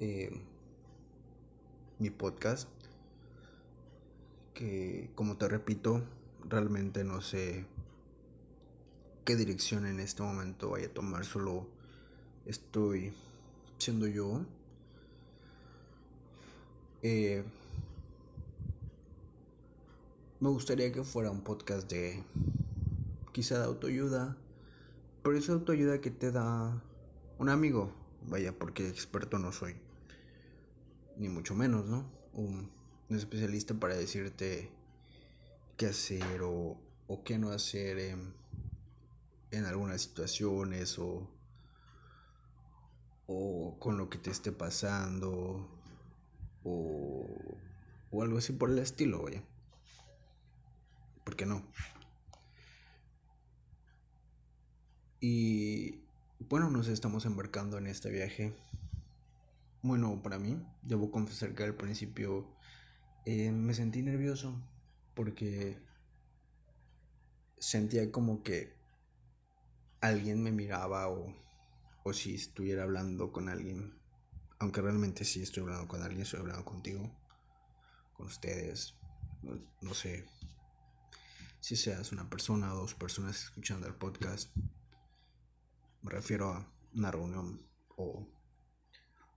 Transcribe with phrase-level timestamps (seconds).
[0.00, 0.30] eh,
[1.98, 2.68] mi podcast.
[4.54, 6.02] Que como te repito,
[6.48, 7.64] realmente no sé
[9.24, 11.24] qué dirección en este momento vaya a tomar.
[11.24, 11.66] Solo
[12.46, 13.12] estoy
[13.78, 14.44] siendo yo.
[17.02, 17.44] Eh,
[20.40, 22.22] me gustaría que fuera un podcast de
[23.32, 24.36] quizá de autoayuda,
[25.22, 26.82] pero esa autoayuda que te da
[27.38, 27.92] un amigo,
[28.28, 29.76] vaya, porque experto no soy,
[31.16, 32.10] ni mucho menos, ¿no?
[32.32, 32.70] Un,
[33.10, 34.70] especialista para decirte
[35.76, 38.32] qué hacer o, o qué no hacer en,
[39.50, 41.28] en algunas situaciones o,
[43.26, 45.68] o con lo que te esté pasando
[46.62, 47.26] o,
[48.10, 49.42] o algo así por el estilo, vaya.
[51.24, 51.64] ¿Por qué no?
[55.20, 56.00] Y
[56.48, 58.54] bueno, nos estamos embarcando en este viaje.
[59.82, 62.54] Bueno, para mí, debo confesar que al principio
[63.24, 64.60] eh, me sentí nervioso
[65.14, 65.78] porque
[67.58, 68.76] sentía como que
[70.00, 71.34] alguien me miraba o,
[72.02, 73.98] o si estuviera hablando con alguien.
[74.58, 77.10] Aunque realmente sí estoy hablando con alguien, estoy hablando contigo,
[78.12, 78.94] con ustedes,
[79.42, 80.26] no, no sé
[81.60, 84.54] si seas una persona o dos personas escuchando el podcast.
[86.02, 87.62] Me refiero a una reunión
[87.96, 88.26] o,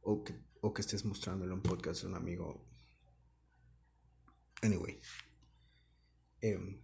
[0.04, 2.66] o, que, o que estés mostrándole un podcast a un amigo.
[4.62, 5.00] Anyway.
[6.42, 6.84] Eh,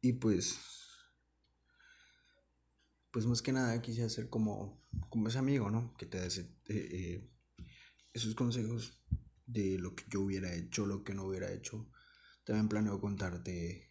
[0.00, 0.58] y pues.
[3.10, 4.80] Pues más que nada quise hacer como,
[5.10, 5.94] como ese amigo, ¿no?
[5.98, 7.30] Que te da eh, eh,
[8.14, 9.04] esos consejos
[9.46, 11.90] de lo que yo hubiera hecho, lo que no hubiera hecho.
[12.44, 13.86] También planeo contarte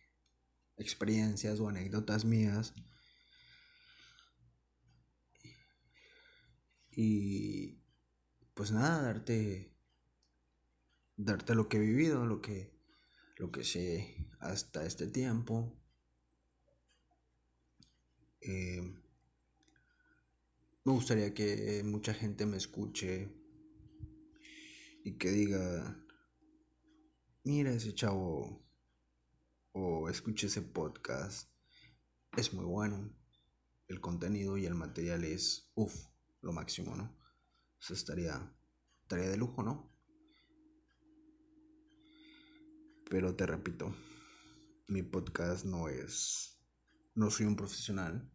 [0.76, 2.74] experiencias o anécdotas mías
[6.92, 7.80] Y
[8.54, 9.72] pues nada, darte
[11.16, 12.72] darte lo que he vivido, lo que
[13.38, 15.76] lo que sé hasta este tiempo.
[18.42, 18.82] Eh,
[20.84, 23.30] me gustaría que mucha gente me escuche
[25.04, 26.06] y que diga,
[27.44, 28.64] mira ese chavo
[29.72, 31.50] o escuche ese podcast,
[32.38, 33.12] es muy bueno.
[33.88, 36.11] El contenido y el material es, uff,
[36.42, 37.18] lo máximo, ¿no?
[37.80, 38.54] Eso estaría,
[39.02, 39.92] estaría de lujo, ¿no?
[43.10, 43.94] Pero te repito,
[44.88, 46.60] mi podcast no es,
[47.16, 48.32] no soy un profesional,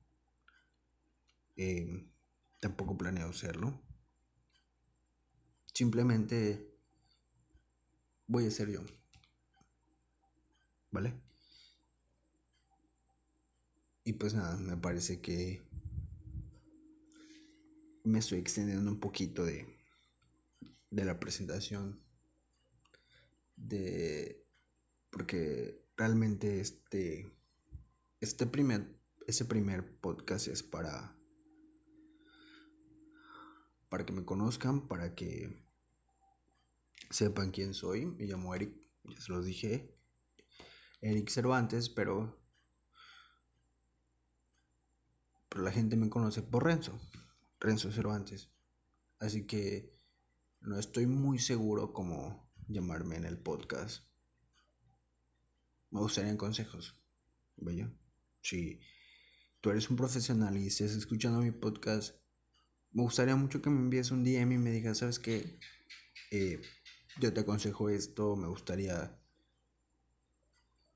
[1.57, 2.11] eh,
[2.61, 3.83] tampoco planeo serlo.
[5.73, 6.77] Simplemente
[8.27, 8.85] voy a ser yo.
[10.91, 11.21] ¿Vale?
[14.05, 15.66] Y pues nada, me parece que
[18.07, 19.67] me estoy extendiendo un poquito de,
[20.91, 22.01] de la presentación.
[23.57, 24.47] De.
[25.11, 27.33] Porque realmente este.
[28.21, 28.97] Este primer.
[29.27, 31.17] Ese primer podcast es para.
[33.89, 35.53] Para que me conozcan, para que
[37.11, 38.07] sepan quién soy.
[38.07, 38.73] Me llamo Eric,
[39.05, 39.99] ya se los dije.
[41.01, 42.41] Eric Cervantes, pero.
[45.49, 47.01] Pero la gente me conoce por Renzo.
[47.61, 48.51] Renzo Cervantes.
[49.19, 49.95] Así que
[50.61, 54.05] no estoy muy seguro cómo llamarme en el podcast.
[55.91, 57.01] Me gustarían consejos.
[57.57, 57.91] ¿Bello?
[58.43, 58.81] Si
[59.61, 62.17] tú eres un profesional y estás escuchando mi podcast,
[62.93, 65.59] me gustaría mucho que me envíes un DM y me digas, ¿sabes qué?
[66.31, 66.61] Eh,
[67.21, 69.19] yo te aconsejo esto, me gustaría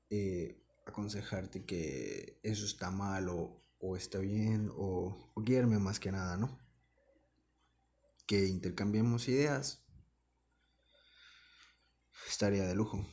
[0.09, 6.11] eh, aconsejarte que eso está mal o o está bien o, o guiarme más que
[6.11, 6.59] nada, ¿no?
[8.27, 9.83] Que intercambiemos ideas.
[12.29, 13.05] Estaría de lujo.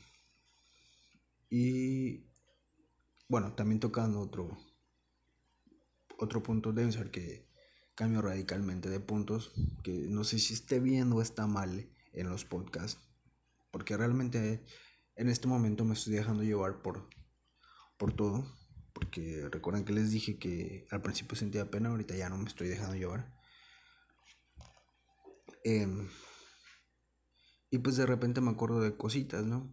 [1.50, 2.26] Y
[3.28, 4.56] bueno, también tocando otro
[6.18, 7.48] otro punto de ser que
[7.94, 12.44] cambio radicalmente de puntos, que no sé si esté bien o está mal en los
[12.44, 13.08] podcasts,
[13.70, 14.64] porque realmente
[15.14, 17.08] en este momento me estoy dejando llevar por
[17.96, 18.57] por todo
[18.98, 22.66] porque recuerden que les dije que al principio sentía pena, ahorita ya no me estoy
[22.66, 23.32] dejando llevar.
[25.62, 26.08] Em,
[27.70, 29.72] y pues de repente me acuerdo de cositas, ¿no?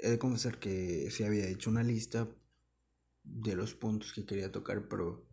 [0.00, 2.26] He de confesar que sí había hecho una lista
[3.22, 5.28] de los puntos que quería tocar, pero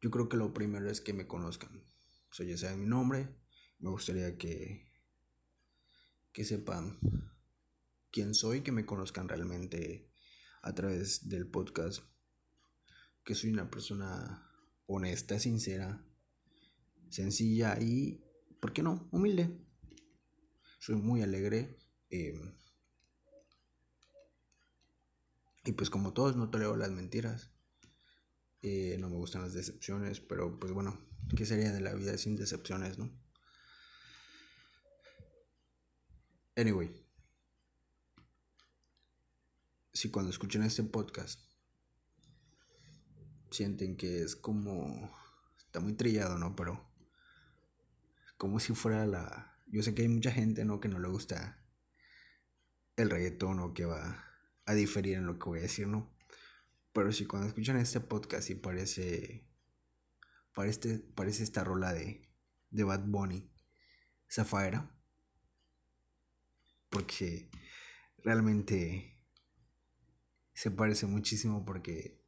[0.00, 1.84] yo creo que lo primero es que me conozcan.
[2.30, 3.34] O sea, ya saben mi nombre,
[3.80, 4.86] me gustaría que,
[6.32, 7.00] que sepan
[8.12, 10.09] quién soy, que me conozcan realmente
[10.62, 12.02] a través del podcast
[13.24, 14.46] que soy una persona
[14.86, 16.04] honesta, sincera,
[17.08, 18.24] sencilla y,
[18.60, 19.56] ¿por qué no?, humilde.
[20.78, 21.78] Soy muy alegre.
[22.08, 22.54] Em,
[25.64, 27.50] y pues como todos, no tolero las mentiras.
[28.62, 30.98] Eh, no me gustan las decepciones, pero pues bueno,
[31.36, 33.10] ¿qué sería de la vida sin decepciones, no?
[36.56, 36.90] Anyway,
[39.92, 41.40] si cuando escuchen este podcast
[43.50, 45.10] sienten que es como
[45.58, 46.54] está muy trillado, ¿no?
[46.54, 46.88] Pero
[48.36, 50.80] como si fuera la yo sé que hay mucha gente, ¿no?
[50.80, 51.62] que no le gusta
[52.96, 54.24] el reggaetón o que va
[54.66, 56.12] a diferir en lo que voy a decir, ¿no?
[56.92, 59.50] Pero si cuando escuchan este podcast y parece
[60.54, 62.28] parece, parece esta rola de,
[62.70, 63.50] de Bad Bunny,
[64.30, 64.90] Zafaira,
[66.88, 67.50] porque
[68.18, 69.19] realmente
[70.60, 72.20] se parece muchísimo porque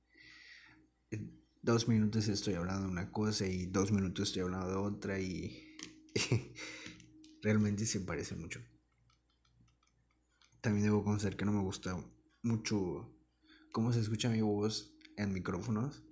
[1.11, 5.21] en dos minutos estoy hablando de una cosa y dos minutos estoy hablando de otra
[5.21, 5.77] y
[7.43, 8.61] realmente se parece mucho.
[10.63, 11.95] También debo conocer que no me gusta
[12.43, 13.15] mucho
[13.71, 16.03] cómo se escucha mi voz en micrófonos.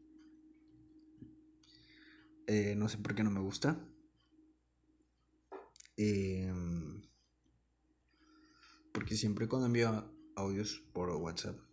[2.47, 3.83] Eh, no sé por qué no me gusta.
[5.97, 6.53] Eh,
[8.93, 10.05] porque siempre cuando envío
[10.37, 11.70] audios por WhatsApp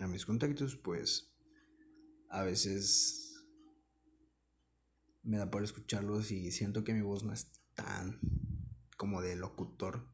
[0.00, 1.32] a mis contactos, pues
[2.28, 3.44] a veces
[5.22, 8.20] me da por escucharlos y siento que mi voz no es tan
[8.96, 10.08] como de locutor.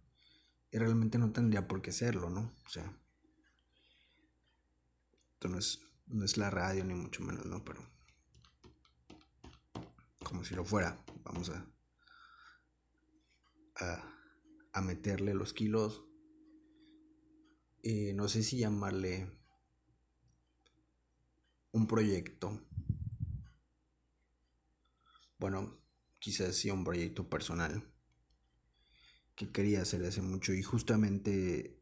[0.70, 2.52] Y realmente no tendría por qué serlo, ¿no?
[2.64, 3.00] O sea,
[5.34, 7.64] esto no es, no es la radio ni mucho menos, ¿no?
[7.64, 7.80] Pero
[10.24, 11.64] como si lo fuera, vamos a,
[13.76, 14.14] a,
[14.72, 16.06] a meterle los kilos
[17.88, 19.30] eh, no sé si llamarle
[21.76, 22.60] un proyecto.
[25.38, 25.78] Bueno,
[26.18, 27.84] quizás sí un proyecto personal
[29.34, 31.78] que quería hacer hace mucho y justamente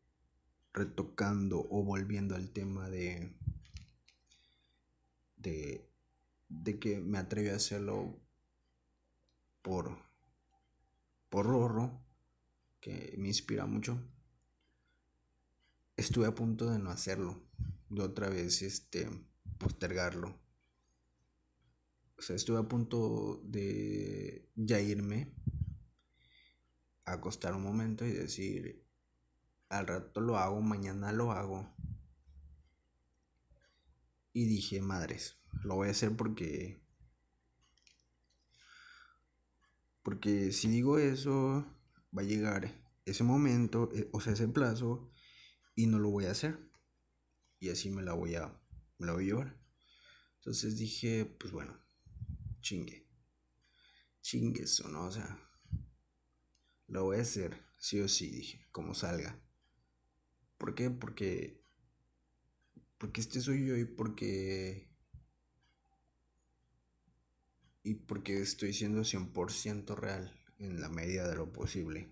[0.73, 3.37] retocando o volviendo al tema de
[5.37, 5.89] de,
[6.49, 8.21] de que me atreví a hacerlo
[9.63, 9.97] por
[11.29, 12.05] por Rorro
[12.81, 14.01] que me inspira mucho
[15.97, 17.41] estuve a punto de no hacerlo,
[17.89, 19.09] de otra vez este,
[19.59, 20.39] postergarlo.
[22.19, 25.35] O sea, estuve a punto de ya irme,
[27.05, 28.87] a acostar un momento y decir,
[29.69, 31.75] al rato lo hago, mañana lo hago.
[34.33, 36.83] Y dije, madres, lo voy a hacer porque...
[40.03, 41.65] Porque si digo eso,
[42.17, 45.11] va a llegar ese momento, eh, o sea, ese plazo,
[45.75, 46.59] y no lo voy a hacer.
[47.59, 48.55] Y así me la voy a,
[48.99, 49.59] me la voy a llevar.
[50.37, 51.79] Entonces dije, pues bueno,
[52.61, 53.07] chingue.
[54.21, 55.07] Chingue eso, ¿no?
[55.07, 55.39] O sea,
[56.89, 59.41] lo voy a hacer, sí o sí, dije, como salga.
[60.59, 60.91] ¿Por qué?
[60.91, 61.63] Porque,
[62.99, 64.91] porque este soy yo y porque...
[67.83, 72.11] Y porque estoy siendo 100% real en la medida de lo posible.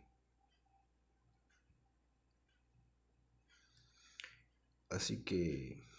[4.91, 5.92] Así que...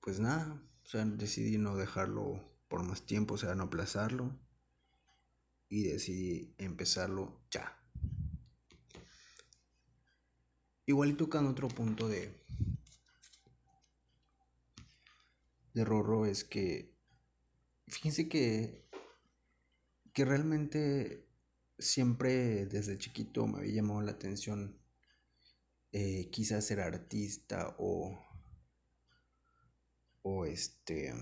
[0.00, 4.38] Pues nada, o sea, decidí no dejarlo por más tiempo, o sea, no aplazarlo.
[5.68, 7.76] Y decidí empezarlo ya.
[10.86, 12.34] Igual y tocando otro punto de,
[15.74, 16.96] de Rorro es que,
[17.86, 18.88] fíjense que,
[20.12, 21.28] que realmente
[21.78, 24.80] siempre desde chiquito me había llamado la atención
[25.92, 28.29] eh, quizás ser artista o
[30.38, 31.12] o este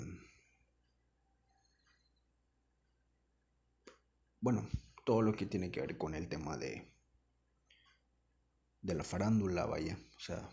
[4.41, 4.69] bueno
[5.05, 6.93] todo lo que tiene que ver con el tema de
[8.83, 10.49] de la farándula vaya o sea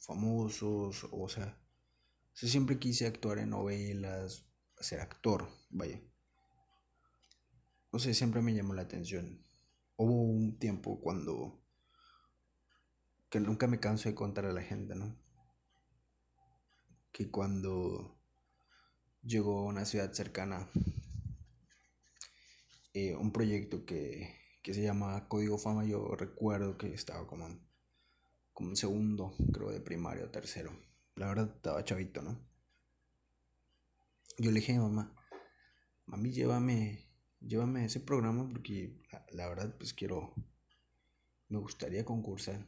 [0.00, 1.58] famosos o sea,
[2.34, 4.46] siempre quise actuar en novelas
[4.80, 6.00] ser actor vaya
[7.92, 9.44] no sé, siempre me llamó la atención.
[9.96, 11.62] Hubo un tiempo cuando
[13.28, 15.14] que nunca me canso de contar a la gente, ¿no?
[17.12, 18.18] Que cuando
[19.22, 20.70] llegó a una ciudad cercana
[22.94, 27.48] eh, un proyecto que, que, se llama Código Fama, yo recuerdo que estaba como,
[28.52, 30.72] como en segundo, creo, de primaria o tercero.
[31.16, 32.38] La verdad estaba chavito, ¿no?
[34.38, 35.14] Yo le dije a mi mamá,
[36.06, 37.12] mami, llévame
[37.46, 39.00] llévame ese programa porque
[39.32, 40.34] la, verdad pues quiero,
[41.48, 42.66] me gustaría concursar.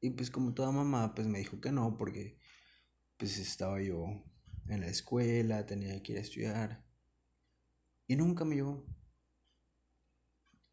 [0.00, 2.37] Y pues como toda mamá pues me dijo que no porque
[3.18, 4.24] pues estaba yo
[4.68, 6.84] en la escuela, tenía que ir a estudiar.
[8.06, 8.86] Y nunca me llevó.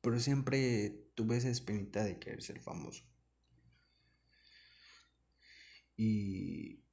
[0.02, 3.04] Pero siempre tuve esa espinita de querer ser famoso.
[5.98, 6.84] Y...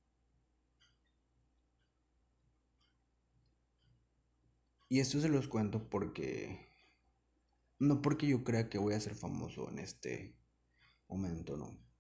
[4.89, 6.69] Y esto se los cuento porque...
[7.79, 10.37] No porque yo crea que voy a ser famoso en este
[11.09, 11.92] momento, no.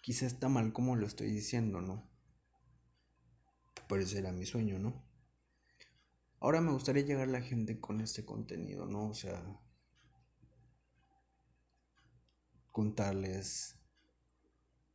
[0.00, 2.08] Quizá está mal como lo estoy diciendo, ¿no?
[3.88, 5.04] Pero ese era mi sueño, ¿no?
[6.40, 9.08] Ahora me gustaría llegar a la gente con este contenido, ¿no?
[9.08, 9.42] O sea,
[12.70, 13.76] contarles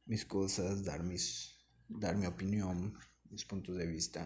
[0.05, 1.53] mis cosas, dar mis
[1.99, 2.97] dar mi opinión,
[3.29, 4.25] mis puntos de vista.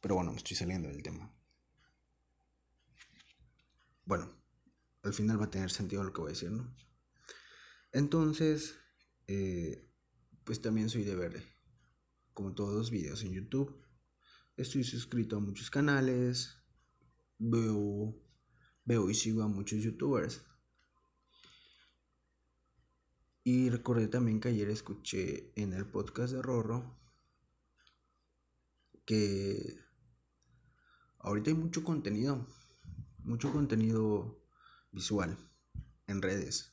[0.00, 1.32] Pero bueno, me estoy saliendo del tema.
[4.04, 4.28] Bueno,
[5.02, 6.74] al final va a tener sentido lo que voy a decir, ¿no?
[7.92, 8.76] Entonces,
[9.32, 9.88] eh,
[10.42, 11.40] pues también soy de ver,
[12.34, 13.80] como todos los videos en YouTube.
[14.56, 16.56] Estoy suscrito a muchos canales,
[17.38, 18.12] veo,
[18.84, 20.42] veo y sigo a muchos youtubers.
[23.44, 26.98] Y recordé también que ayer escuché en el podcast de Rorro
[29.04, 29.78] que
[31.20, 32.48] ahorita hay mucho contenido,
[33.22, 34.42] mucho contenido
[34.90, 35.38] visual
[36.08, 36.69] en redes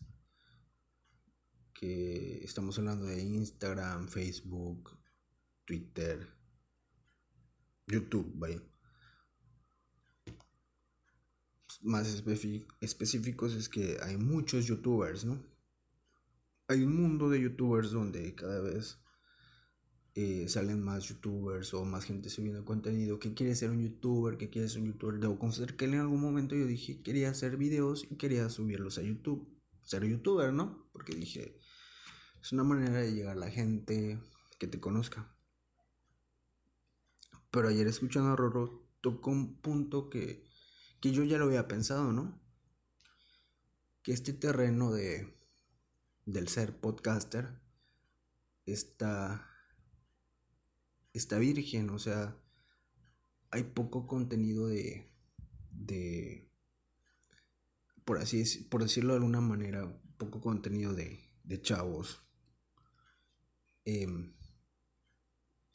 [1.79, 4.98] que estamos hablando de Instagram, Facebook,
[5.63, 6.27] Twitter,
[7.86, 8.62] YouTube, vaya.
[11.81, 12.07] Más
[12.81, 15.39] específicos es que hay muchos youtubers, ¿no?
[16.67, 18.98] Hay un mundo de youtubers donde cada vez
[20.15, 23.19] eh, salen más youtubers o más gente subiendo contenido.
[23.19, 24.38] que quiere ser un youtuber?
[24.38, 25.19] que quiere ser un youtuber?
[25.19, 29.03] Debo confesar que en algún momento yo dije quería hacer videos y quería subirlos a
[29.03, 29.56] YouTube.
[29.88, 30.89] Ser youtuber, ¿no?
[30.91, 31.58] Porque dije,
[32.41, 34.20] es una manera de llegar a la gente
[34.60, 35.34] que te conozca.
[37.51, 40.46] Pero ayer escuchando a Roro tocó un punto que,
[41.00, 42.38] que yo ya lo había pensado, ¿no?
[44.03, 45.34] Que este terreno de
[46.25, 47.62] del ser podcaster
[48.65, 49.50] está
[51.13, 52.38] está virgen, o sea,
[53.51, 55.10] hay poco contenido de
[55.72, 56.47] de
[58.07, 59.85] por así por decirlo de alguna manera,
[60.17, 62.27] poco contenido de de chavos
[63.89, 64.33] Em,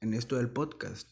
[0.01, 1.09] en esto del podcast.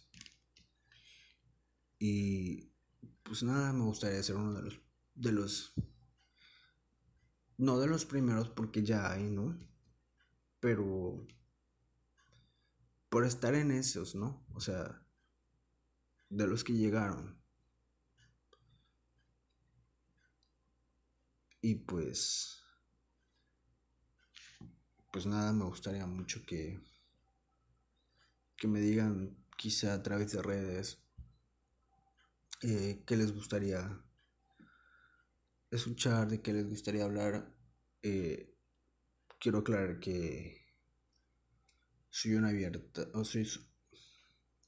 [1.99, 2.75] Y
[3.23, 4.81] pues nada, me gustaría ser uno de los,
[5.15, 5.73] de los,
[7.57, 9.59] no de los primeros porque ya hay, ¿no?
[10.61, 11.27] Pero
[13.09, 14.45] por estar en esos, ¿no?
[14.53, 15.03] O sea,
[16.29, 17.40] de los que llegaron.
[21.63, 22.63] Y pues,
[25.13, 26.81] pues nada, me gustaría mucho que
[28.61, 31.03] que me digan quizá a través de redes
[32.63, 34.05] eh, qué les gustaría
[35.71, 37.51] escuchar, de qué les gustaría hablar.
[38.03, 38.55] Eh,
[39.39, 40.67] quiero aclarar que
[42.11, 43.49] soy una abierta, o soy,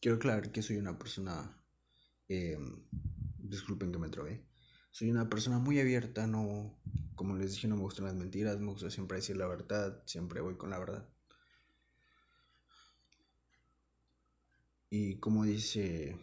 [0.01, 1.63] quiero aclarar que soy una persona,
[2.29, 2.57] eh,
[3.37, 4.43] disculpen que me trobé,
[4.93, 6.79] soy una persona muy abierta, no,
[7.17, 10.43] como les dije, no me gustan las mentiras, me gusta siempre decir la verdad, siempre
[10.43, 11.09] voy con la verdad.
[14.91, 16.19] Y como dice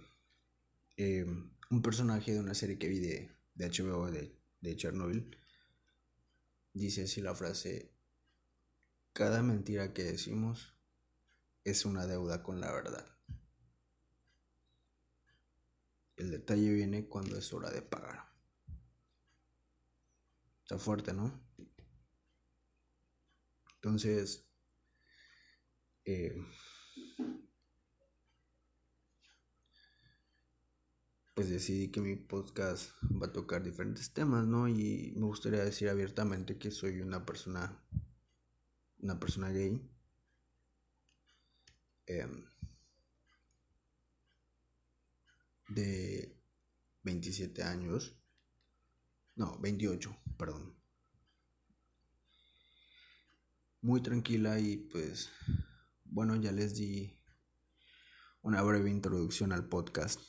[0.97, 1.25] eh,
[1.71, 5.35] un personaje de una serie que vi de, HBO de, de Chernobyl,
[6.73, 7.91] dice así la frase,
[9.13, 10.75] cada mentira que decimos
[11.63, 13.05] es una deuda con la verdad.
[16.17, 18.29] El detalle viene cuando es hora de pagar.
[20.69, 21.31] Está fuerte, ¿no?
[23.77, 24.47] Entonces,
[26.05, 26.35] eh,
[31.33, 34.67] pues decidí que mi podcast va a tocar diferentes temas, ¿no?
[34.67, 37.83] Y me gustaría decir abiertamente que soy una persona,
[38.99, 39.81] una persona gay.
[42.05, 42.45] Em,
[45.69, 46.37] de
[47.01, 48.18] 27 años.
[49.39, 50.75] No, 28, perdón.
[53.81, 55.29] Muy tranquila y pues,
[56.03, 57.17] bueno, ya les di
[58.41, 60.19] una breve introducción al podcast.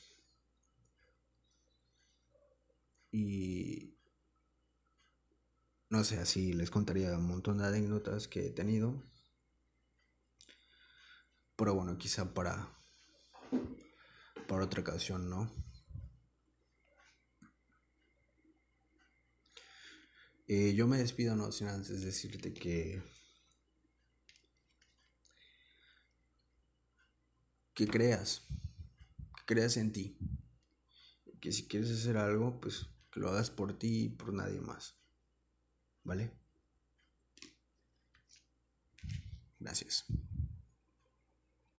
[3.11, 3.99] Y
[5.89, 9.03] no sé, así les contaría un montón de anécdotas que he tenido.
[11.57, 12.79] Pero bueno, quizá para,
[14.47, 15.70] para otra ocasión, ¿no?
[20.53, 23.01] Eh, yo me despido, no sin antes decirte que
[27.73, 28.43] que creas,
[29.37, 30.19] que creas en ti.
[31.41, 34.97] Que si quieres hacer algo, pues que lo hagas por ti y por nadie más.
[36.03, 36.33] ¿Vale?
[39.61, 40.05] Gracias.